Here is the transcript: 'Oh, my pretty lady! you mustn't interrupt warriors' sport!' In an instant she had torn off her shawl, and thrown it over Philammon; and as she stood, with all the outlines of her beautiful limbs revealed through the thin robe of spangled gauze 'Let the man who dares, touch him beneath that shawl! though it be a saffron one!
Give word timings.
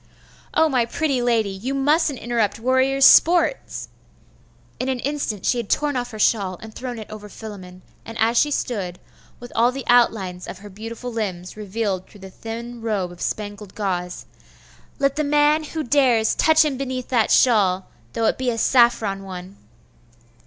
'Oh, 0.55 0.67
my 0.67 0.83
pretty 0.83 1.21
lady! 1.21 1.51
you 1.51 1.75
mustn't 1.75 2.17
interrupt 2.17 2.57
warriors' 2.57 3.05
sport!' 3.05 3.59
In 4.79 4.89
an 4.89 4.97
instant 5.01 5.45
she 5.45 5.57
had 5.59 5.69
torn 5.69 5.95
off 5.95 6.09
her 6.09 6.17
shawl, 6.17 6.57
and 6.59 6.73
thrown 6.73 6.97
it 6.97 7.07
over 7.11 7.29
Philammon; 7.29 7.83
and 8.03 8.17
as 8.17 8.35
she 8.35 8.49
stood, 8.49 8.97
with 9.39 9.51
all 9.55 9.71
the 9.71 9.83
outlines 9.85 10.47
of 10.47 10.57
her 10.57 10.71
beautiful 10.71 11.13
limbs 11.13 11.55
revealed 11.55 12.07
through 12.07 12.21
the 12.21 12.31
thin 12.31 12.81
robe 12.81 13.11
of 13.11 13.21
spangled 13.21 13.75
gauze 13.75 14.25
'Let 14.97 15.17
the 15.17 15.23
man 15.23 15.65
who 15.65 15.83
dares, 15.83 16.33
touch 16.33 16.65
him 16.65 16.77
beneath 16.77 17.09
that 17.09 17.29
shawl! 17.29 17.85
though 18.13 18.25
it 18.25 18.39
be 18.39 18.49
a 18.49 18.57
saffron 18.57 19.21
one! 19.23 19.55